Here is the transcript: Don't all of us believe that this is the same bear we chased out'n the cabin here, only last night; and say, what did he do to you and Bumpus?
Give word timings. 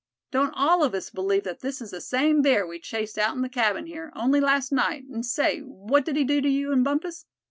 Don't 0.31 0.55
all 0.57 0.83
of 0.83 0.95
us 0.95 1.11
believe 1.11 1.43
that 1.43 1.59
this 1.59 1.79
is 1.79 1.91
the 1.91 2.01
same 2.01 2.41
bear 2.41 2.65
we 2.65 2.79
chased 2.79 3.19
out'n 3.19 3.43
the 3.43 3.49
cabin 3.49 3.85
here, 3.85 4.11
only 4.15 4.39
last 4.41 4.71
night; 4.71 5.03
and 5.03 5.23
say, 5.23 5.59
what 5.59 6.05
did 6.05 6.15
he 6.15 6.23
do 6.23 6.41
to 6.41 6.49
you 6.49 6.71
and 6.73 6.83
Bumpus? 6.83 7.27